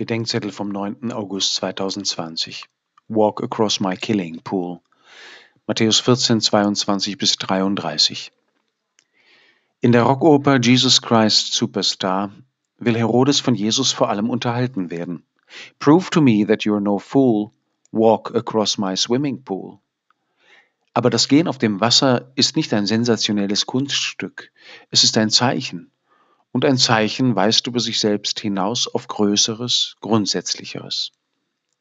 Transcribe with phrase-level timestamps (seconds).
[0.00, 1.12] Bedenkzettel vom 9.
[1.12, 2.64] August 2020.
[3.08, 4.80] Walk across my killing pool.
[5.66, 8.32] Matthäus 14, 22 bis 33.
[9.82, 12.30] In der Rockoper Jesus Christ Superstar
[12.78, 15.22] will Herodes von Jesus vor allem unterhalten werden.
[15.78, 17.50] Prove to me that you're no fool.
[17.92, 19.80] Walk across my swimming pool.
[20.94, 24.50] Aber das Gehen auf dem Wasser ist nicht ein sensationelles Kunststück.
[24.88, 25.92] Es ist ein Zeichen
[26.52, 31.12] und ein Zeichen weist über sich selbst hinaus auf Größeres, Grundsätzlicheres.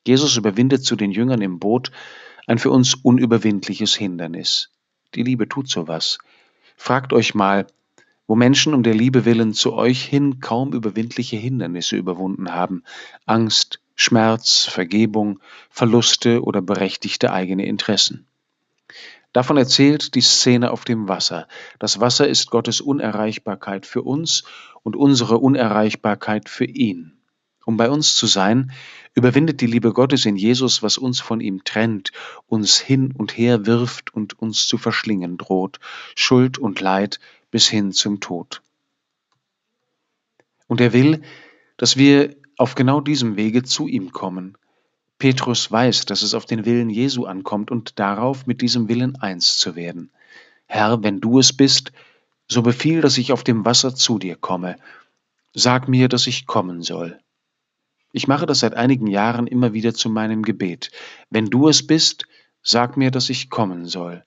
[0.05, 1.91] Jesus überwindet zu den Jüngern im Boot
[2.47, 4.71] ein für uns unüberwindliches Hindernis.
[5.15, 6.19] Die Liebe tut sowas.
[6.75, 7.67] Fragt euch mal,
[8.27, 12.83] wo Menschen um der Liebe willen zu euch hin kaum überwindliche Hindernisse überwunden haben,
[13.25, 18.27] Angst, Schmerz, Vergebung, Verluste oder berechtigte eigene Interessen.
[19.31, 21.47] Davon erzählt die Szene auf dem Wasser.
[21.77, 24.43] Das Wasser ist Gottes Unerreichbarkeit für uns
[24.83, 27.13] und unsere Unerreichbarkeit für ihn.
[27.65, 28.71] Um bei uns zu sein,
[29.13, 32.11] überwindet die Liebe Gottes in Jesus, was uns von ihm trennt,
[32.47, 35.80] uns hin und her wirft und uns zu verschlingen droht,
[36.16, 37.19] Schuld und Leid
[37.52, 38.63] bis hin zum Tod.
[40.66, 41.22] Und er will,
[41.77, 44.57] dass wir auf genau diesem Wege zu ihm kommen,
[45.20, 49.58] Petrus weiß, dass es auf den Willen Jesu ankommt und darauf, mit diesem Willen eins
[49.58, 50.12] zu werden.
[50.66, 51.92] Herr, wenn du es bist,
[52.48, 54.78] so befiehl, dass ich auf dem Wasser zu dir komme.
[55.53, 57.20] Sag mir, dass ich kommen soll.
[58.14, 60.90] Ich mache das seit einigen Jahren immer wieder zu meinem Gebet.
[61.30, 62.25] Wenn du es bist,
[62.64, 64.23] sag mir, dass ich kommen soll.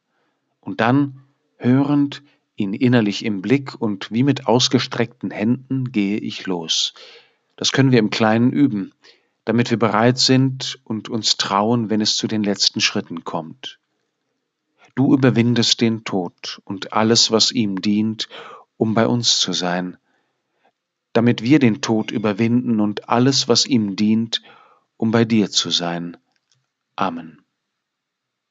[0.61, 1.23] Und dann,
[1.57, 2.23] hörend,
[2.55, 6.93] ihn innerlich im Blick und wie mit ausgestreckten Händen gehe ich los.
[7.57, 8.93] Das können wir im Kleinen üben
[9.45, 13.79] damit wir bereit sind und uns trauen, wenn es zu den letzten Schritten kommt.
[14.95, 18.29] Du überwindest den Tod und alles, was ihm dient,
[18.77, 19.97] um bei uns zu sein,
[21.13, 24.43] damit wir den Tod überwinden und alles, was ihm dient,
[24.97, 26.17] um bei dir zu sein.
[26.95, 27.43] Amen.